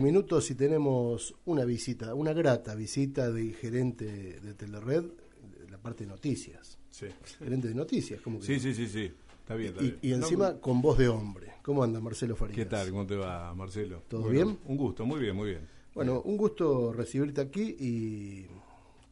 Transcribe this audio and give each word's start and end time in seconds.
minutos 0.00 0.50
y 0.50 0.54
tenemos 0.54 1.34
una 1.44 1.64
visita, 1.64 2.14
una 2.14 2.32
grata 2.32 2.74
visita 2.74 3.30
del 3.30 3.54
gerente 3.54 4.40
de 4.40 4.54
Telered, 4.54 5.04
de 5.04 5.70
la 5.70 5.78
parte 5.78 6.04
de 6.04 6.10
noticias. 6.10 6.78
Sí. 6.90 7.06
Gerente 7.38 7.68
de 7.68 7.74
noticias, 7.74 8.20
como 8.20 8.40
que 8.40 8.46
Sí, 8.46 8.60
sí, 8.60 8.74
sí, 8.74 8.88
sí. 8.88 9.10
Está 9.40 9.54
bien. 9.54 9.74
está 9.78 10.06
y, 10.06 10.12
encima 10.12 10.50
No, 10.50 10.60
con 10.60 10.82
voz 10.82 10.98
de 10.98 11.08
hombre. 11.08 11.54
¿Cómo 11.62 11.82
anda 11.82 12.00
Marcelo 12.00 12.36
Farías? 12.36 12.56
¿Qué 12.56 12.64
tal? 12.66 12.90
¿Cómo 12.90 13.06
te 13.06 13.16
va, 13.16 13.54
Marcelo? 13.54 14.02
¿Todo 14.08 14.22
Bueno, 14.22 14.34
bien? 14.34 14.58
Un 14.66 14.76
gusto, 14.76 15.06
muy 15.06 15.20
bien, 15.20 15.34
muy 15.34 15.50
bien. 15.50 15.68
Bueno, 15.94 16.20
un 16.20 16.36
gusto 16.36 16.92
recibirte 16.92 17.40
aquí 17.40 17.76
y 17.78 18.46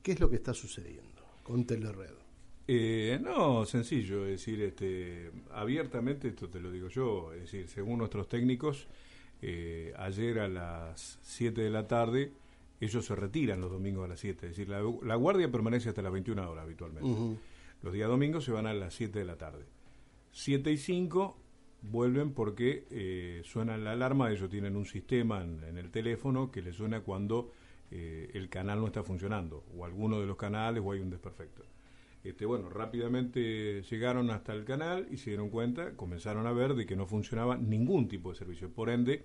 ¿qué 0.03 0.12
es 0.12 0.21
lo 0.21 0.29
que 0.29 0.37
está 0.37 0.55
sucediendo 0.55 1.23
con 1.43 1.64
Telered? 1.64 2.14
Eh, 2.68 3.18
no, 3.23 3.64
sencillo, 3.64 4.25
es 4.25 4.32
decir, 4.32 4.61
este, 4.61 5.30
abiertamente, 5.53 6.29
esto 6.29 6.48
te 6.48 6.59
lo 6.61 6.71
digo 6.71 6.89
yo, 6.89 7.32
es 7.32 7.43
decir, 7.43 7.68
según 7.68 7.98
nuestros 7.98 8.29
técnicos, 8.29 8.89
eh, 9.43 9.93
ayer 9.96 10.39
a 10.41 10.48
las 10.48 11.18
7 11.23 11.61
de 11.61 11.71
la 11.71 11.86
tarde, 11.86 12.32
ellos 12.80 13.07
se 13.07 13.17
retiran 13.17 13.61
los 13.61 13.71
domingos 13.71 14.04
a 14.04 14.09
las 14.09 14.21
7, 14.21 14.46
es 14.46 14.57
decir, 14.57 14.68
la, 14.68 14.81
la 15.03 15.14
guardia 15.14 15.50
permanece 15.50 15.89
hasta 15.89 16.03
las 16.03 16.12
21 16.12 16.50
horas 16.50 16.64
habitualmente. 16.64 17.09
Los 17.82 17.93
días 17.93 18.09
domingos 18.09 18.45
se 18.45 18.53
van 18.53 18.67
a 18.67 18.75
las 18.75 18.95
7 18.95 19.18
de 19.18 19.25
la 19.25 19.36
tarde. 19.36 19.64
7 20.32 20.71
y 20.72 20.76
5 20.76 21.36
vuelven 21.82 22.32
porque 22.32 22.86
eh, 22.90 23.43
suena 23.45 23.76
la 23.79 23.93
alarma, 23.93 24.31
ellos 24.31 24.50
tienen 24.50 24.76
un 24.76 24.86
sistema 24.86 25.43
en, 25.43 25.62
en 25.64 25.79
el 25.79 25.90
teléfono 25.90 26.50
que 26.50 26.62
les 26.62 26.76
suena 26.76 27.00
cuando 27.00 27.53
eh, 27.90 28.31
el 28.34 28.48
canal 28.48 28.81
no 28.81 28.87
está 28.87 29.03
funcionando, 29.03 29.64
o 29.76 29.84
alguno 29.84 30.21
de 30.21 30.26
los 30.26 30.37
canales, 30.37 30.82
o 30.84 30.93
hay 30.93 31.00
un 31.00 31.11
desperfecto. 31.11 31.62
Este, 32.28 32.44
bueno, 32.44 32.69
rápidamente 32.69 33.83
llegaron 33.83 34.30
hasta 34.30 34.53
el 34.53 34.64
canal 34.64 35.06
y 35.11 35.17
se 35.17 35.30
dieron 35.30 35.48
cuenta, 35.48 35.94
comenzaron 35.97 36.47
a 36.47 36.53
ver 36.53 36.75
de 36.75 36.84
que 36.84 36.97
no 36.97 37.06
funcionaba 37.06 37.56
ningún 37.56 38.08
tipo 38.08 38.30
de 38.30 38.39
servicio. 38.39 38.69
Por 38.69 38.91
ende, 38.91 39.25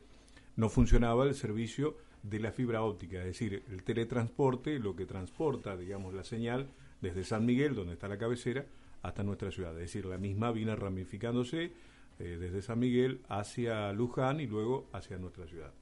no 0.55 0.69
funcionaba 0.69 1.25
el 1.25 1.33
servicio 1.33 1.97
de 2.21 2.39
la 2.39 2.51
fibra 2.51 2.83
óptica, 2.83 3.17
es 3.19 3.25
decir, 3.25 3.63
el 3.71 3.83
teletransporte, 3.83 4.77
lo 4.77 4.95
que 4.95 5.07
transporta, 5.07 5.75
digamos, 5.75 6.13
la 6.13 6.23
señal 6.23 6.69
desde 7.01 7.23
San 7.23 7.45
Miguel, 7.45 7.73
donde 7.73 7.93
está 7.93 8.07
la 8.07 8.19
cabecera, 8.19 8.65
hasta 9.01 9.23
nuestra 9.23 9.49
ciudad. 9.49 9.71
Es 9.73 9.91
decir, 9.91 10.05
la 10.05 10.19
misma 10.19 10.51
viene 10.51 10.75
ramificándose 10.75 11.71
eh, 12.19 12.37
desde 12.39 12.61
San 12.61 12.77
Miguel 12.77 13.21
hacia 13.29 13.91
Luján 13.93 14.39
y 14.39 14.45
luego 14.45 14.87
hacia 14.93 15.17
nuestra 15.17 15.47
ciudad. 15.47 15.73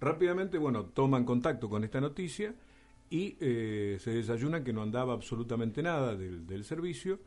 Rápidamente, 0.00 0.58
bueno, 0.58 0.86
toman 0.86 1.24
contacto 1.24 1.68
con 1.68 1.84
esta 1.84 2.00
noticia 2.00 2.54
y 3.10 3.36
eh, 3.40 3.98
se 4.00 4.12
desayunan 4.12 4.64
que 4.64 4.72
no 4.72 4.82
andaba 4.82 5.12
absolutamente 5.14 5.82
nada 5.82 6.16
del, 6.16 6.46
del 6.46 6.64
servicio. 6.64 7.18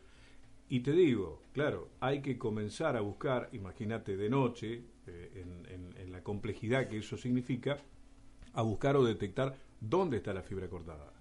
Y 0.70 0.80
te 0.80 0.94
digo, 0.94 1.42
claro, 1.54 1.90
hay 2.00 2.22
que 2.22 2.38
comenzar 2.38 2.96
a 2.96 3.02
buscar, 3.02 3.50
imagínate 3.52 4.18
de 4.18 4.30
noche, 4.30 4.82
eh, 5.08 5.32
en, 5.36 5.66
en- 5.74 5.98
en 5.98 6.12
la 6.12 6.24
complejidad 6.24 6.88
que 6.88 6.98
eso 7.00 7.18
significa, 7.18 7.78
a 8.54 8.62
buscar 8.62 8.96
o 8.96 9.04
detectar 9.04 9.56
dónde 9.82 10.18
está 10.18 10.34
la 10.34 10.42
fibra 10.42 10.70
cortada. 10.70 11.12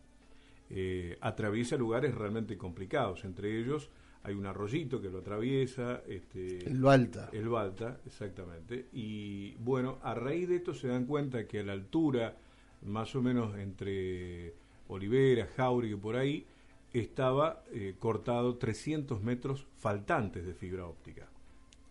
Eh, 0.71 1.19
atraviesa 1.21 1.77
lugares 1.77 2.15
realmente 2.15 2.57
complicados, 2.57 3.25
entre 3.25 3.59
ellos 3.61 3.91
hay 4.25 4.35
un 4.35 4.47
arroyito 4.47 5.03
que 5.03 5.11
lo 5.11 5.19
atraviesa, 5.19 6.03
este, 6.09 6.67
El 6.69 6.81
Balta. 6.81 7.29
el 7.33 7.49
Balta, 7.49 8.01
exactamente. 8.07 8.87
Y 8.93 9.55
bueno, 9.57 9.99
a 10.03 10.15
raíz 10.15 10.49
de 10.49 10.57
esto 10.57 10.73
se 10.75 10.87
dan 10.89 11.07
cuenta 11.07 11.47
que 11.49 11.59
a 11.61 11.65
la 11.65 11.73
altura, 11.73 12.37
más 12.85 13.15
o 13.15 13.23
menos 13.23 13.57
entre 13.59 14.55
Olivera, 14.89 15.49
Jauregui, 15.57 15.97
por 15.97 16.17
ahí, 16.17 16.47
estaba 16.93 17.65
eh, 17.73 17.95
cortado 17.99 18.57
300 18.57 19.23
metros 19.23 19.67
faltantes 19.79 20.45
de 20.45 20.55
fibra 20.55 20.87
óptica. 20.87 21.29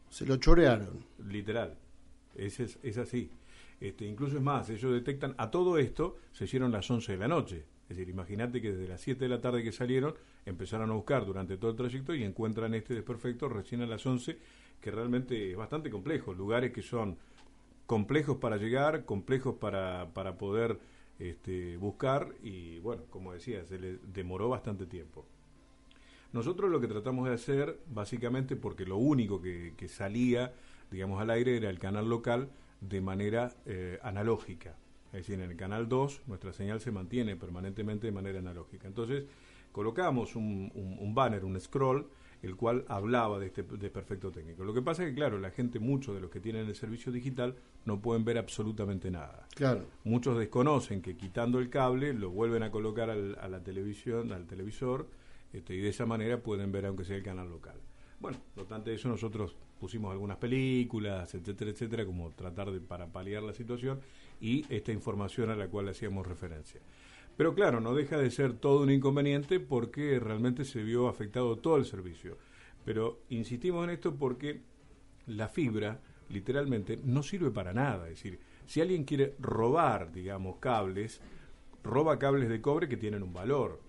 Se 0.10 0.26
lo 0.26 0.38
chorearon. 0.38 1.06
Literal. 1.28 1.76
Es, 2.36 2.60
es, 2.60 2.78
es 2.84 2.98
así. 2.98 3.30
Este, 3.80 4.06
incluso 4.06 4.38
es 4.38 4.44
más, 4.44 4.70
ellos 4.70 4.94
detectan, 4.94 5.34
a 5.38 5.50
todo 5.50 5.80
esto 5.80 6.18
se 6.34 6.46
hicieron 6.46 6.72
las 6.72 6.90
11 6.90 7.14
de 7.14 7.18
la 7.18 7.28
noche. 7.28 7.64
Es 7.90 7.98
decir, 7.98 8.10
imagínate 8.10 8.62
que 8.62 8.72
desde 8.72 8.88
las 8.88 9.02
7 9.02 9.26
de 9.26 9.30
la 9.30 9.42
tarde 9.42 9.64
que 9.64 9.72
salieron, 9.72 10.14
empezaron 10.46 10.92
a 10.92 10.94
buscar 10.94 11.26
durante 11.26 11.58
todo 11.58 11.72
el 11.72 11.78
trayecto 11.78 12.14
y 12.14 12.24
encuentran 12.24 12.74
este 12.76 12.94
desperfecto 12.94 13.50
recién 13.50 13.82
a 13.82 13.88
las 13.88 14.06
11, 14.06 14.38
que 14.80 14.92
realmente 14.92 15.52
es 15.52 15.58
bastante 15.58 15.90
complejo. 15.90 16.34
Lugares 16.34 16.72
que 16.72 16.84
son 16.84 17.18
complejos 17.92 18.38
para 18.38 18.56
llegar, 18.56 19.04
complejos 19.04 19.56
para, 19.56 20.12
para 20.14 20.38
poder 20.38 20.80
este, 21.20 21.76
buscar 21.76 22.34
y, 22.42 22.80
bueno, 22.80 23.04
como 23.10 23.34
decía, 23.34 23.66
se 23.66 23.78
le 23.78 23.98
demoró 24.14 24.48
bastante 24.48 24.86
tiempo. 24.86 25.26
Nosotros 26.32 26.72
lo 26.72 26.80
que 26.80 26.88
tratamos 26.88 27.28
de 27.28 27.36
hacer, 27.36 27.78
básicamente, 27.88 28.56
porque 28.56 28.86
lo 28.86 28.96
único 28.96 29.42
que, 29.42 29.76
salía, 29.90 30.54
digamos, 30.90 31.22
al 31.22 31.32
aire 31.32 31.58
era 31.58 31.70
el 31.70 31.80
canal 31.80 32.08
local 32.08 32.48
de 32.80 33.02
manera 33.02 33.54
eh, 33.66 34.00
analógica. 34.04 34.78
Es 35.08 35.28
decir, 35.28 35.42
en 35.42 35.52
el 35.52 35.58
canal 35.58 35.90
2 35.90 36.22
nuestra 36.28 36.54
señal 36.54 36.80
se 36.80 36.92
mantiene 36.92 37.36
permanentemente 37.36 38.08
de 38.08 38.14
manera 38.14 38.40
analógica. 38.40 38.88
Entonces, 38.88 39.26
colocamos 39.74 40.38
un 40.38 41.12
banner, 41.14 41.44
un 41.44 41.60
scroll, 41.60 42.08
el 42.44 42.56
cual 42.56 42.86
hablaba 42.88 43.40
de 43.40 43.48
este 43.48 43.64
desperfecto 43.64 44.32
técnico. 44.32 44.64
Lo 44.64 44.74
que 44.74 44.82
pasa 44.82 45.04
es 45.04 45.10
que, 45.10 45.16
claro, 45.16 45.40
la 45.40 45.52
gente, 45.52 45.80
muchos 45.80 46.16
de 46.16 46.22
los 46.22 46.32
que 46.32 46.40
tienen 46.40 46.68
el 46.68 46.76
servicio 46.76 47.12
digital, 47.12 47.56
no 47.86 48.02
pueden 48.02 48.26
ver 48.26 48.38
absolutamente 48.38 49.12
nada. 49.12 49.48
Claro. 49.56 49.86
Muchos 50.04 50.38
desconocen 50.40 51.02
que 51.02 51.16
quitando 51.18 51.60
el 51.60 51.70
cable 51.70 52.14
lo 52.14 52.30
vuelven 52.32 52.64
a 52.64 52.72
colocar 52.72 53.10
al- 53.10 53.38
a 53.40 53.48
la 53.48 53.64
televisión, 53.64 54.32
al 54.32 54.48
televisor, 54.48 55.08
este, 55.54 55.76
y 55.76 55.82
de 55.82 55.90
esa 55.90 56.06
manera 56.06 56.42
pueden 56.42 56.72
ver 56.72 56.86
aunque 56.86 57.04
sea 57.06 57.16
el 57.18 57.24
canal 57.24 57.50
local. 57.50 57.76
Bueno, 58.20 58.38
no 58.56 58.62
obstante 58.64 58.92
de 58.92 58.96
eso 58.98 59.10
nosotros 59.10 59.56
pusimos 59.80 60.12
algunas 60.12 60.38
películas, 60.38 61.34
etcétera, 61.34 61.72
etcétera, 61.72 62.06
como 62.06 62.30
tratar 62.32 62.70
de 62.72 62.80
para 62.80 63.08
paliar 63.08 63.42
la 63.42 63.54
situación 63.54 64.00
y 64.40 64.64
esta 64.70 64.92
información 64.92 65.50
a 65.50 65.56
la 65.56 65.68
cual 65.68 65.90
hacíamos 65.90 66.28
referencia. 66.28 66.80
Pero 67.38 67.56
claro, 67.56 67.80
no 67.80 67.94
deja 67.94 68.18
de 68.18 68.30
ser 68.30 68.54
todo 68.54 68.84
un 68.84 68.92
inconveniente 68.92 69.60
porque 69.60 70.20
realmente 70.20 70.66
se 70.66 70.84
vio 70.84 71.08
afectado 71.08 71.58
todo 71.58 71.78
el 71.78 71.86
servicio. 71.86 72.38
Pero 72.86 73.20
insistimos 73.30 73.84
en 73.84 73.92
esto 73.92 74.16
porque 74.16 74.62
la 75.28 75.48
fibra 75.48 76.00
literalmente 76.30 77.00
no 77.04 77.24
sirve 77.24 77.52
para 77.52 77.74
nada. 77.74 78.10
Es 78.10 78.16
decir, 78.16 78.40
si 78.66 78.82
alguien 78.82 79.04
quiere 79.04 79.36
robar, 79.40 80.12
digamos, 80.12 80.58
cables, 80.58 81.22
roba 81.84 82.20
cables 82.20 82.50
de 82.50 82.62
cobre 82.62 82.88
que 82.88 82.98
tienen 82.98 83.24
un 83.24 83.34
valor 83.34 83.80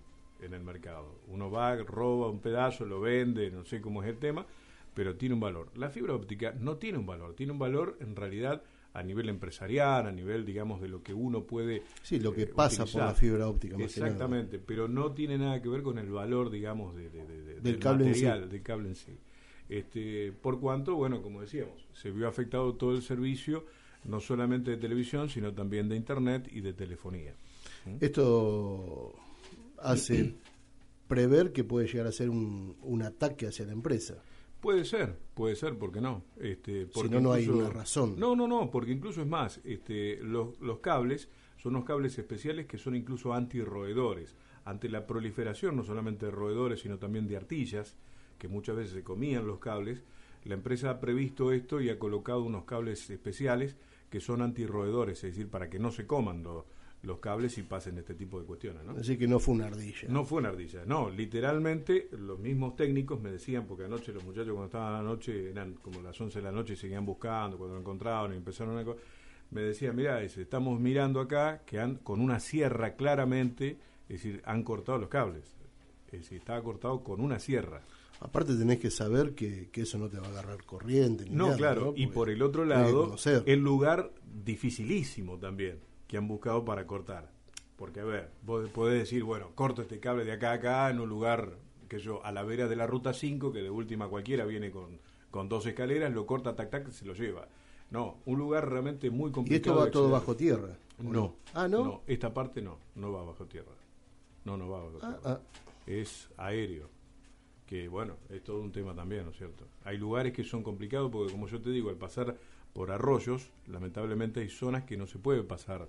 en 0.41 0.53
el 0.53 0.63
mercado. 0.63 1.19
Uno 1.27 1.49
va, 1.49 1.75
roba 1.75 2.29
un 2.29 2.39
pedazo, 2.39 2.85
lo 2.85 2.99
vende, 2.99 3.49
no 3.51 3.65
sé 3.65 3.81
cómo 3.81 4.03
es 4.03 4.09
el 4.09 4.17
tema, 4.17 4.45
pero 4.93 5.15
tiene 5.15 5.35
un 5.35 5.41
valor. 5.41 5.69
La 5.75 5.89
fibra 5.89 6.13
óptica 6.13 6.53
no 6.59 6.77
tiene 6.77 6.97
un 6.97 7.05
valor, 7.05 7.33
tiene 7.33 7.53
un 7.53 7.59
valor 7.59 7.97
en 7.99 8.15
realidad 8.15 8.61
a 8.93 9.01
nivel 9.03 9.27
empresarial, 9.29 10.05
a 10.07 10.11
nivel, 10.11 10.45
digamos, 10.45 10.79
de 10.79 10.87
lo 10.87 11.01
que 11.01 11.13
uno 11.13 11.43
puede... 11.45 11.81
Sí, 12.03 12.19
lo 12.19 12.31
que 12.33 12.43
eh, 12.43 12.47
pasa 12.47 12.85
por 12.85 13.01
la 13.01 13.13
fibra 13.15 13.47
óptica. 13.49 13.75
más 13.77 13.91
que. 13.93 13.99
Exactamente, 13.99 14.59
pero 14.59 14.87
no 14.87 15.11
tiene 15.13 15.37
nada 15.37 15.61
que 15.61 15.67
ver 15.69 15.81
con 15.81 15.97
el 15.97 16.09
valor, 16.11 16.51
digamos, 16.51 16.95
de, 16.95 17.09
de- 17.09 17.25
de- 17.25 17.43
de- 17.43 17.59
Del 17.61 17.79
cable 17.79 18.07
en 18.07 18.13
sí. 18.15 18.23
material, 18.25 18.49
del 18.49 18.61
cable 18.61 18.89
en 18.89 18.95
sí. 18.95 19.17
Este, 19.69 20.31
por 20.31 20.59
cuanto, 20.59 20.95
bueno, 20.95 21.21
como 21.23 21.41
decíamos, 21.41 21.87
se 21.93 22.11
vio 22.11 22.27
afectado 22.27 22.75
todo 22.75 22.91
el 22.95 23.01
servicio, 23.01 23.65
no 24.03 24.19
solamente 24.19 24.71
de 24.71 24.77
televisión, 24.77 25.29
sino 25.29 25.53
también 25.53 25.89
de 25.89 25.95
internet 25.95 26.47
y 26.51 26.61
de 26.61 26.73
telefonía. 26.73 27.33
Esto 27.99 29.13
hace 29.79 30.35
prever 31.07 31.51
que 31.51 31.63
puede 31.63 31.87
llegar 31.87 32.07
a 32.07 32.11
ser 32.11 32.29
un, 32.29 32.75
un 32.81 33.01
ataque 33.01 33.47
hacia 33.47 33.65
la 33.65 33.71
empresa. 33.73 34.21
Puede 34.63 34.85
ser, 34.85 35.15
puede 35.35 35.55
ser, 35.55 35.77
¿por 35.77 35.91
qué 35.91 36.01
no? 36.01 36.23
Este, 36.39 36.87
porque 36.87 37.09
no, 37.15 37.19
no 37.21 37.33
hay 37.33 37.43
incluso- 37.43 37.65
una 37.65 37.69
razón. 37.69 38.15
No, 38.17 38.35
no, 38.35 38.47
no, 38.47 38.71
porque 38.71 38.91
incluso 38.93 39.21
es 39.21 39.27
más, 39.27 39.59
este, 39.65 40.17
los, 40.23 40.59
los 40.61 40.79
cables 40.79 41.29
son 41.57 41.75
unos 41.75 41.85
cables 41.85 42.17
especiales 42.17 42.65
que 42.65 42.77
son 42.79 42.95
incluso 42.95 43.33
antirroedores. 43.33 44.35
Ante 44.65 44.87
la 44.89 45.05
proliferación 45.05 45.75
no 45.75 45.83
solamente 45.83 46.25
de 46.27 46.31
roedores, 46.31 46.79
sino 46.79 46.97
también 46.97 47.27
de 47.27 47.35
artillas, 47.37 47.97
que 48.39 48.47
muchas 48.47 48.75
veces 48.77 48.93
se 48.93 49.03
comían 49.03 49.45
los 49.45 49.59
cables, 49.59 50.01
la 50.45 50.55
empresa 50.55 50.89
ha 50.89 50.99
previsto 50.99 51.51
esto 51.51 51.79
y 51.81 51.89
ha 51.89 51.99
colocado 51.99 52.41
unos 52.43 52.63
cables 52.65 53.09
especiales 53.09 53.75
que 54.09 54.19
son 54.21 54.41
antirroedores, 54.41 55.23
es 55.23 55.35
decir, 55.35 55.49
para 55.49 55.69
que 55.69 55.79
no 55.79 55.91
se 55.91 56.07
coman 56.07 56.41
lo- 56.43 56.65
los 57.03 57.19
cables 57.19 57.57
y 57.57 57.63
pasen 57.63 57.97
este 57.97 58.15
tipo 58.15 58.39
de 58.39 58.45
cuestiones, 58.45 58.83
¿no? 58.83 58.93
Así 58.93 59.17
que 59.17 59.27
no 59.27 59.39
fue 59.39 59.55
una 59.55 59.67
ardilla. 59.67 60.07
No 60.07 60.23
fue 60.23 60.39
una 60.39 60.49
ardilla, 60.49 60.83
no, 60.85 61.09
literalmente 61.09 62.07
los 62.11 62.39
mismos 62.39 62.75
técnicos 62.75 63.21
me 63.21 63.31
decían, 63.31 63.65
porque 63.67 63.83
anoche 63.83 64.13
los 64.13 64.23
muchachos 64.23 64.49
cuando 64.53 64.65
estaban 64.65 64.95
anoche, 64.95 65.49
eran 65.49 65.73
como 65.75 66.01
las 66.01 66.19
11 66.19 66.39
de 66.39 66.43
la 66.43 66.51
noche 66.51 66.73
y 66.73 66.75
seguían 66.77 67.05
buscando, 67.05 67.57
cuando 67.57 67.75
lo 67.75 67.81
encontraron 67.81 68.33
y 68.33 68.37
empezaron 68.37 68.77
a... 68.77 68.85
Me 69.51 69.61
decían, 69.61 69.95
mira, 69.95 70.23
estamos 70.23 70.79
mirando 70.79 71.19
acá 71.19 71.61
que 71.65 71.79
han, 71.79 71.95
con 71.97 72.21
una 72.21 72.39
sierra 72.39 72.95
claramente, 72.95 73.77
es 74.09 74.23
decir, 74.23 74.41
han 74.45 74.63
cortado 74.63 74.97
los 74.97 75.09
cables. 75.09 75.43
Es 76.07 76.21
decir, 76.21 76.39
estaba 76.39 76.63
cortado 76.63 77.03
con 77.03 77.19
una 77.19 77.37
sierra. 77.37 77.81
Aparte 78.19 78.55
tenés 78.55 78.79
que 78.79 78.89
saber 78.89 79.35
que, 79.35 79.69
que 79.69 79.81
eso 79.81 79.97
no 79.97 80.07
te 80.09 80.17
va 80.17 80.27
a 80.27 80.29
agarrar 80.29 80.63
corriente. 80.63 81.25
Ni 81.25 81.35
No, 81.35 81.47
nada, 81.47 81.57
claro, 81.57 81.85
¿no? 81.87 81.93
y 81.95 82.07
por 82.07 82.29
el 82.29 82.41
otro 82.41 82.63
lado, 82.65 83.15
el 83.45 83.59
lugar 83.59 84.11
dificilísimo 84.43 85.37
también 85.37 85.79
que 86.13 86.17
han 86.17 86.27
buscado 86.27 86.63
para 86.63 86.85
cortar. 86.85 87.31
Porque, 87.75 87.99
a 88.01 88.03
ver, 88.03 88.29
vos 88.43 88.69
podés 88.69 88.99
decir, 88.99 89.23
bueno, 89.23 89.49
corto 89.55 89.81
este 89.81 89.99
cable 89.99 90.23
de 90.25 90.33
acá 90.33 90.51
a 90.51 90.53
acá 90.53 90.89
en 90.91 90.99
un 90.99 91.09
lugar, 91.09 91.57
que 91.89 91.97
yo, 91.97 92.23
a 92.23 92.31
la 92.31 92.43
vera 92.43 92.67
de 92.67 92.75
la 92.75 92.85
ruta 92.85 93.13
5, 93.15 93.51
que 93.51 93.63
de 93.63 93.71
última 93.71 94.07
cualquiera 94.07 94.45
viene 94.45 94.69
con, 94.69 94.99
con 95.31 95.49
dos 95.49 95.65
escaleras, 95.65 96.13
lo 96.13 96.27
corta, 96.27 96.55
tac, 96.55 96.69
tac, 96.69 96.91
se 96.91 97.03
lo 97.05 97.15
lleva. 97.15 97.47
No, 97.89 98.17
un 98.27 98.37
lugar 98.37 98.69
realmente 98.69 99.09
muy 99.09 99.31
¿Y 99.31 99.33
complicado. 99.33 99.73
esto 99.73 99.85
va 99.85 99.89
todo 99.91 100.11
bajo 100.11 100.35
tierra? 100.35 100.77
¿o 100.99 101.11
No. 101.11 101.33
Ah, 101.55 101.67
¿no? 101.67 102.03
esta 102.05 102.31
parte 102.31 102.61
no, 102.61 102.77
no 102.93 103.11
va 103.11 103.23
bajo 103.23 103.47
tierra. 103.47 103.73
No, 104.45 104.55
no 104.55 104.69
va 104.69 104.83
bajo 104.83 104.99
Ah, 105.01 105.17
tierra. 105.19 105.19
ah. 105.25 105.39
Es 105.87 106.29
aéreo. 106.37 106.89
Que 107.65 107.87
bueno, 107.87 108.17
es 108.29 108.43
todo 108.43 108.61
un 108.61 108.71
tema 108.71 108.93
también, 108.93 109.25
¿no 109.25 109.31
es 109.31 109.37
cierto? 109.37 109.65
Hay 109.83 109.97
lugares 109.97 110.31
que 110.31 110.43
son 110.43 110.61
complicados 110.61 111.09
porque, 111.11 111.31
como 111.31 111.47
yo 111.47 111.59
te 111.59 111.71
digo, 111.71 111.89
al 111.89 111.95
pasar 111.97 112.35
por 112.73 112.91
arroyos, 112.91 113.49
lamentablemente 113.67 114.39
hay 114.41 114.49
zonas 114.49 114.83
que 114.83 114.97
no 114.97 115.07
se 115.07 115.19
puede 115.19 115.43
pasar, 115.43 115.87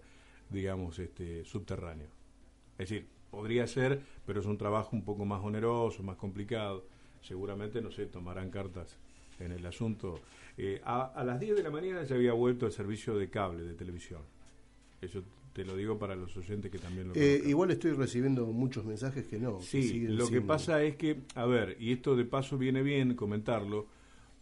digamos, 0.50 0.98
este 0.98 1.44
subterráneo. 1.44 2.08
Es 2.78 2.90
decir, 2.90 3.06
podría 3.30 3.66
ser, 3.66 4.00
pero 4.26 4.40
es 4.40 4.46
un 4.46 4.58
trabajo 4.58 4.90
un 4.92 5.04
poco 5.04 5.24
más 5.24 5.42
oneroso, 5.42 6.02
más 6.02 6.16
complicado. 6.16 6.84
Seguramente, 7.22 7.80
no 7.80 7.90
sé, 7.90 8.06
tomarán 8.06 8.50
cartas 8.50 8.96
en 9.40 9.52
el 9.52 9.64
asunto. 9.66 10.20
Eh, 10.58 10.80
a, 10.84 11.04
a 11.06 11.24
las 11.24 11.40
10 11.40 11.56
de 11.56 11.62
la 11.62 11.70
mañana 11.70 12.04
ya 12.04 12.14
había 12.14 12.32
vuelto 12.32 12.66
el 12.66 12.72
servicio 12.72 13.16
de 13.16 13.30
cable 13.30 13.64
de 13.64 13.74
televisión. 13.74 14.20
Eso 15.00 15.22
te 15.52 15.64
lo 15.64 15.76
digo 15.76 15.98
para 15.98 16.16
los 16.16 16.36
oyentes 16.36 16.70
que 16.70 16.78
también 16.78 17.08
lo 17.08 17.14
Eh, 17.14 17.42
igual 17.46 17.70
estoy 17.70 17.92
recibiendo 17.92 18.44
muchos 18.46 18.84
mensajes 18.84 19.26
que 19.26 19.38
no. 19.38 19.60
Sí, 19.60 20.06
lo 20.08 20.28
que 20.28 20.40
pasa 20.40 20.82
es 20.82 20.96
que, 20.96 21.20
a 21.34 21.46
ver, 21.46 21.76
y 21.80 21.92
esto 21.92 22.16
de 22.16 22.24
paso 22.24 22.58
viene 22.58 22.82
bien 22.82 23.14
comentarlo, 23.14 23.86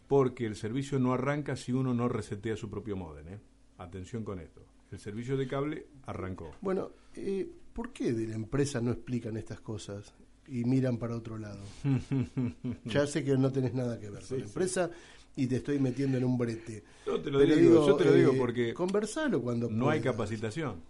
porque 0.07 0.45
el 0.45 0.55
servicio 0.55 0.99
no 0.99 1.13
arranca 1.13 1.55
si 1.55 1.71
uno 1.71 1.93
no 1.93 2.07
resetea 2.09 2.55
su 2.57 2.69
propio 2.69 2.95
modem. 2.95 3.27
¿eh? 3.27 3.39
Atención 3.77 4.23
con 4.23 4.39
esto. 4.39 4.61
El 4.91 4.99
servicio 4.99 5.37
de 5.37 5.47
cable 5.47 5.87
arrancó. 6.05 6.51
Bueno, 6.61 6.91
eh, 7.15 7.49
¿por 7.73 7.91
qué 7.91 8.13
de 8.13 8.27
la 8.27 8.35
empresa 8.35 8.79
no 8.81 8.91
explican 8.91 9.37
estas 9.37 9.59
cosas 9.61 10.13
y 10.47 10.63
miran 10.65 10.97
para 10.97 11.15
otro 11.15 11.37
lado? 11.37 11.61
ya 12.85 13.07
sé 13.07 13.23
que 13.23 13.37
no 13.37 13.51
tenés 13.51 13.73
nada 13.73 13.99
que 13.99 14.09
ver 14.09 14.21
Sí, 14.23 14.29
con 14.29 14.39
la 14.39 14.45
sí. 14.45 14.49
empresa 14.49 14.91
y 15.35 15.47
te 15.47 15.55
estoy 15.57 15.79
metiendo 15.79 16.17
en 16.17 16.25
un 16.25 16.37
brete. 16.37 16.83
Yo 17.07 17.19
te 17.19 17.31
lo 17.31 17.39
digo, 17.39 17.87
yo 17.87 17.95
te 17.95 18.05
lo 18.05 18.13
digo 18.13 18.33
eh, 18.33 18.37
porque 18.37 18.73
Conversalo 18.73 19.41
cuando 19.41 19.69
no 19.69 19.89
hay 19.89 19.99
capacitación. 20.01 20.81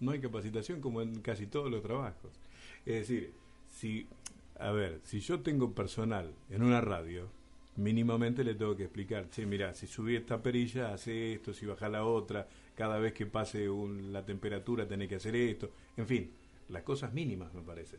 No 0.00 0.10
hay 0.10 0.20
capacitación 0.20 0.80
como 0.80 1.00
en 1.00 1.20
casi 1.20 1.46
todos 1.46 1.70
los 1.70 1.82
trabajos. 1.82 2.32
Es 2.84 3.08
decir, 3.08 3.32
si, 3.68 4.06
a 4.58 4.70
ver, 4.72 5.00
si 5.04 5.20
yo 5.20 5.40
tengo 5.40 5.72
personal 5.72 6.34
en 6.50 6.62
una 6.62 6.80
radio, 6.80 7.28
mínimamente 7.76 8.42
le 8.44 8.54
tengo 8.54 8.76
que 8.76 8.84
explicar, 8.84 9.28
che, 9.30 9.46
mira, 9.46 9.74
si 9.74 9.86
subí 9.86 10.16
esta 10.16 10.42
perilla, 10.42 10.92
hace 10.92 11.34
esto, 11.34 11.52
si 11.52 11.66
baja 11.66 11.88
la 11.88 12.04
otra, 12.04 12.48
cada 12.74 12.98
vez 12.98 13.12
que 13.12 13.26
pase 13.26 13.68
un- 13.68 14.12
la 14.12 14.24
temperatura 14.24 14.86
tenés 14.88 15.08
que 15.08 15.16
hacer 15.16 15.36
esto, 15.36 15.70
en 15.96 16.06
fin, 16.06 16.30
las 16.68 16.82
cosas 16.82 17.12
mínimas 17.12 17.52
me 17.54 17.62
parece. 17.62 17.98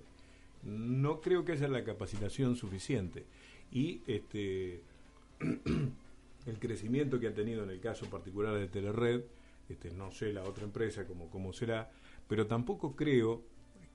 No 0.64 1.22
creo 1.22 1.46
que 1.46 1.54
haya 1.54 1.68
la 1.68 1.84
capacitación 1.84 2.56
suficiente. 2.56 3.26
Y 3.72 4.02
este 4.08 4.82
el 6.48 6.60
crecimiento 6.60 7.20
que 7.20 7.28
ha 7.28 7.34
tenido 7.34 7.64
en 7.64 7.70
el 7.70 7.80
caso 7.80 8.10
particular 8.10 8.56
de 8.56 8.68
Telered, 8.68 9.22
este, 9.70 9.92
no 9.92 10.12
sé 10.12 10.32
la 10.34 10.44
otra 10.44 10.64
empresa 10.64 11.06
como, 11.06 11.30
cómo 11.30 11.54
será, 11.54 11.92
pero 12.28 12.48
tampoco 12.48 12.96
creo 12.96 13.44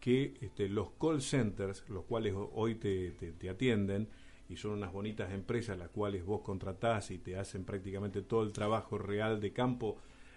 que 0.00 0.34
este, 0.40 0.69
los 0.69 0.90
call 1.00 1.23
centers, 1.23 1.88
los 1.88 2.05
cuales 2.05 2.34
ho- 2.34 2.50
hoy 2.55 2.75
te- 2.75 3.12
te 3.12 3.49
atienden, 3.49 4.08
y 4.52 4.56
son 4.56 4.72
unas 4.72 4.93
bonitas 4.93 5.32
empresas 5.32 5.78
las 5.78 5.88
cuales 5.88 6.26
vos 6.26 6.43
contratás 6.43 7.10
y 7.10 7.16
te 7.16 7.37
hacen 7.37 7.64
prácticamente 7.64 8.20
todo 8.20 8.43
el 8.43 8.52
trabajo 8.52 8.99
real 8.99 9.40
de 9.40 9.50
campo 9.50 9.96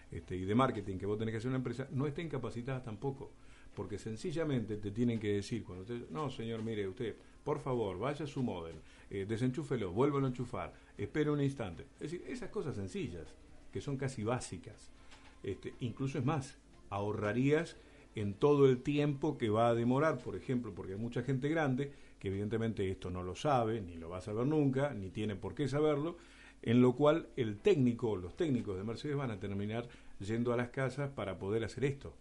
este, 0.10 0.38
y 0.38 0.46
de 0.46 0.56
marketing 0.56 0.98
que 0.98 1.06
vos 1.06 1.18
tenés 1.18 1.34
que 1.34 1.38
hacer 1.40 1.50
una 1.50 1.58
empresa, 1.58 1.90
no 1.92 2.08
estén 2.08 2.30
capacitadas 2.30 2.84
tampoco. 2.84 3.32
Porque 3.76 3.98
sencillamente 3.98 4.78
te 4.78 4.92
tienen 4.92 5.20
que 5.20 5.34
decir, 5.34 5.66
cuando 5.66 5.86
no 6.12 6.30
señor, 6.30 6.64
mire 6.64 6.88
usted, 6.88 7.14
por 7.44 7.60
favor, 7.60 8.00
vaya 8.00 8.24
a 8.24 8.28
su 8.28 8.42
modem, 8.42 8.78
eh, 9.10 9.26
desenchúfelo, 9.28 9.92
vuélvelo 9.92 10.28
a 10.28 10.30
enchufar, 10.30 10.74
espere 10.98 11.30
un 11.30 11.42
instante. 11.42 11.84
Es 12.00 12.12
decir, 12.12 12.24
esas 12.26 12.50
cosas 12.50 12.78
sencillas, 12.78 13.28
que 13.74 13.82
son 13.82 13.98
casi 13.98 14.24
básicas. 14.24 14.92
Este, 15.44 15.74
incluso 15.82 16.18
es 16.18 16.24
más, 16.24 16.58
ahorrarías 16.90 17.76
en 18.16 18.34
todo 18.34 18.70
el 18.70 18.82
tiempo 18.82 19.38
que 19.38 19.50
va 19.50 19.68
a 19.68 19.76
demorar, 19.76 20.20
por 20.20 20.38
ejemplo, 20.38 20.74
porque 20.74 20.94
hay 20.94 21.00
mucha 21.00 21.22
gente 21.22 21.50
grande 21.50 21.92
que 22.26 22.30
evidentemente 22.30 22.90
esto 22.90 23.12
no 23.12 23.22
lo 23.22 23.36
sabe, 23.36 23.82
ni 23.82 23.98
lo 23.98 24.10
va 24.10 24.18
a 24.18 24.22
saber 24.22 24.48
nunca, 24.48 24.96
ni 24.96 25.12
tiene 25.12 25.36
por 25.36 25.54
qué 25.54 25.68
saberlo, 25.68 26.18
en 26.64 26.82
lo 26.82 26.96
cual 26.96 27.28
el 27.36 27.58
técnico, 27.58 28.16
los 28.16 28.36
técnicos 28.36 28.78
de 28.78 28.84
Mercedes 28.84 29.16
van 29.16 29.30
a 29.30 29.40
terminar 29.40 29.88
yendo 30.20 30.52
a 30.52 30.58
las 30.58 30.70
casas 30.70 31.12
para 31.12 31.38
poder 31.38 31.64
hacer 31.64 31.86
esto. 31.86 32.16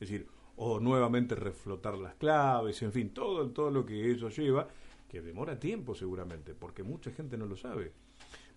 Es 0.00 0.08
decir, 0.08 0.26
o 0.56 0.80
nuevamente 0.80 1.34
reflotar 1.34 1.98
las 1.98 2.14
claves, 2.14 2.80
en 2.80 2.92
fin, 2.92 3.10
todo, 3.10 3.50
todo 3.50 3.70
lo 3.70 3.84
que 3.84 4.10
eso 4.10 4.30
lleva, 4.30 4.68
que 5.06 5.20
demora 5.20 5.60
tiempo 5.60 5.94
seguramente, 5.94 6.54
porque 6.54 6.82
mucha 6.82 7.10
gente 7.10 7.36
no 7.36 7.44
lo 7.44 7.54
sabe. 7.58 7.92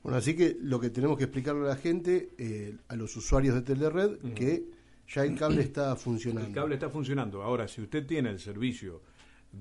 Bueno, 0.02 0.18
así 0.18 0.34
que 0.34 0.56
lo 0.62 0.80
que 0.80 0.92
tenemos 0.92 1.18
que 1.18 1.26
explicarle 1.26 1.66
a 1.66 1.70
la 1.72 1.76
gente, 1.76 2.30
eh, 2.38 2.74
a 2.88 2.96
los 2.96 3.18
usuarios 3.18 3.54
de 3.54 3.64
Telered, 3.64 4.14
Ujú. 4.24 4.34
que 4.34 4.64
ya 5.10 5.26
el 5.26 5.38
cable 5.38 5.62
está 5.62 5.94
funcionando. 5.98 6.48
El 6.48 6.56
cable 6.56 6.76
está 6.76 6.90
funcionando. 6.90 7.44
Ahora, 7.44 7.68
si 7.68 7.82
usted 7.82 8.08
tiene 8.08 8.30
el 8.30 8.40
servicio 8.40 9.02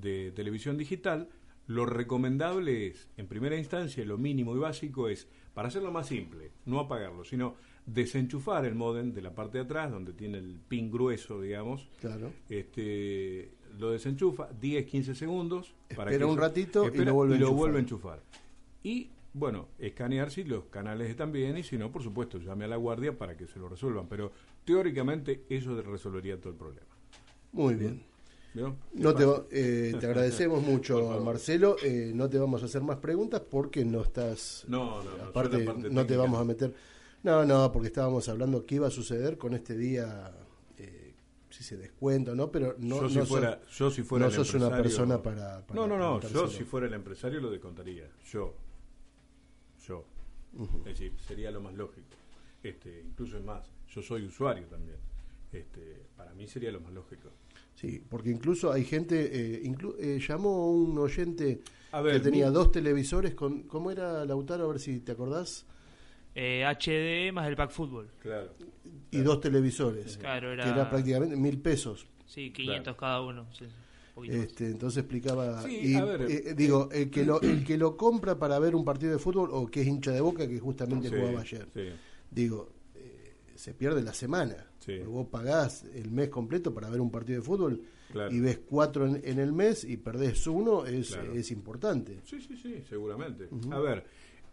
de 0.01 0.31
televisión 0.31 0.77
digital, 0.77 1.29
lo 1.67 1.85
recomendable 1.85 2.87
es, 2.87 3.09
en 3.17 3.27
primera 3.27 3.57
instancia, 3.57 4.05
lo 4.05 4.17
mínimo 4.17 4.55
y 4.55 4.59
básico 4.59 5.09
es, 5.09 5.27
para 5.53 5.67
hacerlo 5.69 5.91
más 5.91 6.07
simple, 6.07 6.51
no 6.65 6.79
apagarlo, 6.79 7.23
sino 7.23 7.55
desenchufar 7.85 8.65
el 8.65 8.75
modem 8.75 9.13
de 9.13 9.21
la 9.21 9.33
parte 9.33 9.57
de 9.57 9.63
atrás, 9.63 9.91
donde 9.91 10.13
tiene 10.13 10.37
el 10.37 10.59
pin 10.67 10.91
grueso, 10.91 11.41
digamos, 11.41 11.89
Claro. 11.99 12.31
este 12.49 13.51
lo 13.77 13.91
desenchufa 13.91 14.47
10 14.59 14.85
15 14.85 15.15
segundos 15.15 15.75
Espera 15.89 16.11
un 16.25 16.31
eso- 16.33 16.35
ratito 16.39 16.89
y 16.93 16.97
lo 17.03 17.13
vuelve 17.13 17.33
a 17.35 17.37
enchufar. 17.37 17.55
vuelve 17.57 17.77
a 17.77 17.81
enchufar 17.81 18.23
y 18.83 19.09
bueno 19.33 19.67
escanear 19.79 20.31
si 20.31 20.45
los 20.45 20.63
canales 20.67 21.09
están 21.09 21.33
bien 21.33 21.57
y 21.57 21.63
si 21.63 21.77
no 21.77 21.91
por 21.91 22.01
supuesto 22.01 22.37
llame 22.37 22.63
a 22.63 22.67
la 22.69 22.77
guardia 22.77 23.17
para 23.17 23.35
que 23.35 23.47
se 23.47 23.59
lo 23.59 23.67
resuelvan 23.67 24.07
pero 24.07 24.31
teóricamente 24.63 25.43
eso 25.49 25.81
resolvería 25.81 26.39
todo 26.39 26.51
el 26.53 26.57
problema 26.57 26.87
Muy 27.51 27.75
bien. 27.75 28.01
No 28.93 29.13
te, 29.13 29.23
eh, 29.51 29.95
te 29.99 30.05
agradecemos 30.07 30.61
mucho. 30.63 31.19
Marcelo. 31.23 31.75
Eh, 31.83 32.11
no 32.15 32.29
te 32.29 32.37
vamos 32.39 32.61
a 32.63 32.65
hacer 32.65 32.81
más 32.81 32.97
preguntas 32.97 33.41
porque 33.41 33.83
no 33.85 34.01
estás. 34.01 34.63
no 34.67 35.03
no, 35.03 35.11
aparte, 35.25 35.65
no 35.91 36.05
te 36.05 36.15
vamos 36.17 36.39
a 36.39 36.43
meter. 36.45 36.73
No, 37.23 37.43
no, 37.43 37.71
porque 37.71 37.87
estábamos 37.87 38.29
hablando 38.29 38.65
qué 38.65 38.75
iba 38.75 38.87
a 38.87 38.91
suceder 38.91 39.37
con 39.37 39.53
este 39.55 39.75
día, 39.75 40.31
eh, 40.77 41.13
si 41.49 41.63
se 41.63 41.75
descuenta 41.75 42.33
o 42.33 42.35
no, 42.35 42.51
pero 42.51 42.75
no, 42.77 43.01
yo, 43.01 43.09
si 43.09 43.15
no 43.17 43.25
fuera, 43.25 43.61
sos, 43.67 43.77
yo 43.77 43.91
si 43.91 44.03
fuera 44.03 44.25
no 44.25 44.29
el 44.29 44.35
sos 44.35 44.53
una 44.53 44.67
empresario- 44.67 44.83
persona 44.83 45.23
para, 45.23 45.65
para 45.65 45.79
no 45.79 45.87
no 45.87 45.97
no 45.97 46.19
yo 46.21 46.47
si 46.47 46.63
fuera 46.63 46.85
el 46.85 46.93
empresario 46.93 47.39
lo 47.41 47.49
descontaría 47.49 48.07
yo 48.31 48.53
yo. 49.87 50.05
Es 50.79 50.85
decir, 50.85 51.13
sería 51.27 51.51
lo 51.51 51.61
más 51.61 51.73
lógico. 51.73 52.07
Este, 52.63 53.01
incluso 53.01 53.37
es 53.37 53.43
más, 53.43 53.69
yo 53.89 54.01
soy 54.01 54.25
usuario 54.25 54.65
también. 54.67 54.97
Este, 55.51 56.03
para 56.15 56.33
mí 56.33 56.47
sería 56.47 56.71
lo 56.71 56.79
más 56.79 56.93
lógico. 56.93 57.29
Sí, 57.85 58.01
porque 58.09 58.31
incluso 58.31 58.71
hay 58.71 58.83
gente, 58.83 59.29
eh, 59.31 59.61
inclu- 59.63 59.95
eh, 59.99 60.19
llamó 60.27 60.71
un 60.71 60.97
oyente 60.97 61.59
A 61.91 62.01
ver, 62.01 62.15
que 62.15 62.19
tenía 62.19 62.47
mi- 62.47 62.53
dos 62.53 62.71
televisores 62.71 63.35
con, 63.35 63.63
¿cómo 63.63 63.91
era 63.91 64.25
Lautaro? 64.25 64.65
A 64.65 64.67
ver 64.69 64.79
si 64.79 64.99
te 65.01 65.11
acordás. 65.11 65.65
Eh, 66.33 66.65
HD 66.65 67.31
más 67.31 67.47
el 67.47 67.55
pack 67.55 67.69
fútbol. 67.71 68.09
Claro. 68.21 68.49
Y 69.11 69.19
dos 69.19 69.39
televisores, 69.39 70.17
Claro, 70.17 70.47
que 70.47 70.53
era, 70.53 70.69
era 70.69 70.89
prácticamente 70.89 71.35
mil 71.35 71.59
pesos. 71.59 72.07
Sí, 72.25 72.51
500 72.51 72.95
cada 72.97 73.21
uno. 73.21 73.45
sí. 73.57 73.65
Este, 74.27 74.67
entonces 74.67 75.03
explicaba, 75.03 75.61
Sí, 75.61 75.81
y, 75.83 75.95
a 75.97 76.05
ver, 76.05 76.21
eh, 76.23 76.53
digo, 76.57 76.89
el 76.91 77.11
que, 77.11 77.23
lo, 77.23 77.39
el 77.41 77.63
que 77.63 77.77
lo 77.77 77.95
compra 77.97 78.39
para 78.39 78.57
ver 78.59 78.73
un 78.75 78.83
partido 78.83 79.11
de 79.11 79.19
fútbol 79.19 79.49
o 79.51 79.67
que 79.67 79.81
es 79.81 79.87
hincha 79.87 80.11
de 80.11 80.21
boca, 80.21 80.47
que 80.47 80.57
justamente 80.59 81.09
Sí, 81.09 81.15
jugaba 81.15 81.41
ayer, 81.41 81.67
sí. 81.73 81.81
digo, 82.31 82.69
eh, 82.69 82.74
se 83.55 83.73
pierde 83.73 84.01
la 84.03 84.13
semana. 84.13 84.55
Sí. 84.79 84.99
Vos 84.99 85.27
pagás 85.27 85.83
el 85.93 86.11
mes 86.11 86.29
completo 86.29 86.73
para 86.73 86.89
ver 86.89 87.01
un 87.01 87.11
partido 87.11 87.39
de 87.39 87.45
fútbol 87.45 87.81
Claro. 88.11 88.33
y 88.33 88.39
ves 88.39 88.59
cuatro 88.69 89.07
en, 89.07 89.21
en 89.23 89.39
el 89.39 89.51
mes 89.51 89.83
y 89.83 89.97
perdés 89.97 90.45
uno, 90.47 90.85
es, 90.85 91.11
Claro. 91.11 91.33
es 91.33 91.51
importante. 91.51 92.19
Sí, 92.23 92.39
sí, 92.39 92.55
sí, 92.55 92.83
seguramente. 92.87 93.49
A 93.71 93.79
ver, 93.79 94.05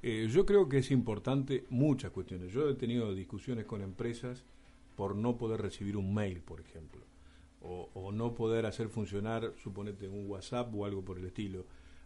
eh, 0.02 0.26
yo 0.30 0.44
creo 0.46 0.68
que 0.68 0.78
es 0.78 0.90
importante 0.90 1.64
muchas 1.70 2.10
cuestiones. 2.12 2.52
Yo 2.52 2.68
he 2.70 2.74
tenido 2.74 3.14
discusiones 3.14 3.66
con 3.66 3.82
empresas 3.82 4.42
por 4.96 5.14
no 5.14 5.36
poder 5.36 5.60
recibir 5.60 5.96
un 5.96 6.12
mail, 6.14 6.40
por 6.40 6.60
ejemplo, 6.60 7.02
o, 7.60 7.88
o 7.94 8.10
no 8.12 8.34
poder 8.34 8.66
hacer 8.66 8.88
funcionar, 8.88 9.52
suponete, 9.62 10.08
un 10.08 10.28
WhatsApp 10.28 10.74
o 10.74 10.84
algo 10.84 11.02
por 11.04 11.18
el 11.18 11.26
estilo. 11.26 11.64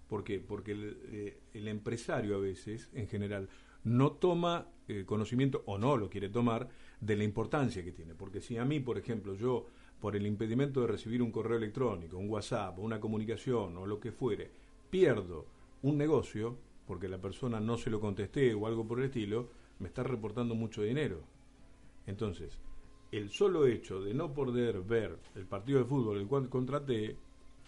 ¿Por 0.09 0.23
qué? 0.25 0.39
Porque 0.41 0.73
el, 0.73 0.99
eh, 1.11 1.39
el 1.55 1.69
empresario 1.69 2.37
a 2.37 2.39
veces, 2.39 2.89
en 2.93 3.09
general, 3.09 3.49
no 3.87 4.13
toma 4.13 4.67
eh, 4.89 5.05
conocimiento 5.07 5.63
o 5.67 5.79
no 5.79 5.97
lo 5.97 6.11
quiere 6.11 6.29
tomar 6.29 6.69
de 7.01 7.17
la 7.17 7.23
importancia 7.23 7.85
que 7.85 7.93
tiene. 7.93 8.15
Porque 8.15 8.41
si 8.41 8.59
a 8.59 8.65
mí, 8.65 8.81
por 8.81 8.99
ejemplo, 8.99 9.35
yo, 9.35 9.67
por 10.01 10.17
el 10.17 10.27
impedimento 10.27 10.81
de 10.81 10.89
recibir 10.89 11.23
un 11.23 11.31
correo 11.31 11.57
electrónico, 11.57 12.19
un 12.19 12.29
WhatsApp, 12.29 12.79
una 12.81 12.99
comunicación 12.99 13.77
o 13.77 13.87
lo 13.87 14.01
que 14.01 14.11
fuere, 14.11 14.51
pierdo 14.91 15.47
un 15.83 15.97
negocio, 15.97 16.57
porque 16.85 17.09
la 17.09 17.19
persona 17.19 17.61
no 17.61 17.77
se 17.77 17.91
lo 17.91 18.01
contesté 18.01 18.55
o 18.55 18.67
algo 18.67 18.87
por 18.87 18.99
el 18.99 19.07
estilo, 19.07 19.51
me 19.79 19.87
está 19.87 20.03
reportando 20.03 20.57
mucho 20.57 20.83
dinero. 20.83 21.21
Entonces, 22.09 22.59
el 23.13 23.31
solo 23.31 23.67
hecho 23.67 24.03
de 24.03 24.15
no 24.15 24.35
poder 24.35 24.81
ver 24.81 25.17
el 25.37 25.47
partido 25.47 25.79
de 25.79 25.85
fútbol 25.85 26.19
el 26.19 26.27
cual 26.27 26.49
contraté, 26.49 27.17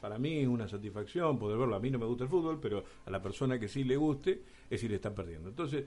para 0.01 0.19
mí 0.19 0.39
es 0.39 0.49
una 0.49 0.67
satisfacción 0.67 1.39
poder 1.39 1.59
verlo. 1.59 1.77
A 1.77 1.81
mí 1.81 1.91
no 1.91 1.99
me 1.99 2.07
gusta 2.07 2.25
el 2.25 2.31
fútbol, 2.31 2.59
pero 2.61 2.83
a 3.07 3.11
la 3.11 3.23
persona 3.23 3.59
que 3.59 3.69
sí 3.69 3.85
le 3.85 3.97
guste, 3.97 4.43
es 4.65 4.71
decir, 4.71 4.93
está 4.93 5.15
perdiendo. 5.15 5.49
Entonces, 5.49 5.85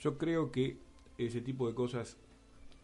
yo 0.00 0.18
creo 0.18 0.50
que 0.50 0.78
ese 1.16 1.40
tipo 1.40 1.68
de 1.68 1.74
cosas 1.74 2.16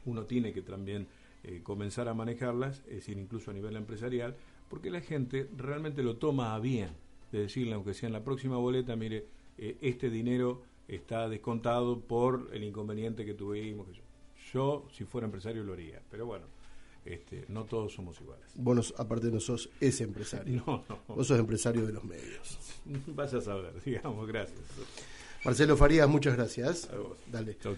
uno 0.05 0.25
tiene 0.25 0.53
que 0.53 0.63
también 0.63 1.07
eh, 1.45 1.61
comenzar 1.63 2.09
a 2.09 2.15
manejarlas, 2.15 2.81
es 2.87 2.97
decir, 2.97 3.19
incluso 3.19 3.51
a 3.51 3.55
nivel 3.55 3.77
empresarial, 3.77 4.37
porque 4.69 4.91
la 4.91 5.01
gente 5.01 5.49
realmente 5.57 6.03
lo 6.03 6.17
toma 6.17 6.55
a 6.55 6.59
bien, 6.59 6.91
de 7.33 7.41
decirle, 7.41 7.75
aunque 7.75 7.95
sea 7.95 8.07
en 8.09 8.13
la 8.13 8.25
próxima 8.25 8.57
boleta, 8.57 8.97
mire, 8.97 9.27
eh, 9.59 9.77
este 9.81 10.11
dinero 10.11 10.63
está 10.89 11.29
descontado 11.29 12.01
por 12.01 12.51
el 12.53 12.65
inconveniente 12.65 13.25
que 13.25 13.35
tuvimos. 13.35 13.89
yo. 13.93 14.03
yo, 14.53 14.89
si 14.91 15.05
fuera 15.05 15.27
empresario, 15.27 15.65
lo 15.65 15.73
haría, 15.73 16.03
pero 16.11 16.27
bueno, 16.27 16.47
este, 17.05 17.45
no 17.49 17.65
todos 17.65 17.93
somos 17.93 18.21
iguales. 18.21 18.47
Vos, 18.55 18.95
aparte, 18.97 19.31
no 19.31 19.41
sos 19.41 19.69
ese 19.81 20.05
empresario. 20.05 20.63
No, 20.67 20.85
no. 20.89 21.15
Vos 21.15 21.27
sos 21.27 21.39
empresario 21.39 21.87
de 21.87 21.93
los 21.93 22.05
medios. 22.05 22.59
Vas 23.09 23.35
a 23.35 23.41
saber, 23.41 23.83
digamos, 23.85 24.27
gracias. 24.27 24.61
Marcelo 25.45 25.77
Farías, 25.77 26.09
muchas 26.09 26.37
gracias. 26.37 26.89
Dale. 27.27 27.57
Chau. 27.63 27.77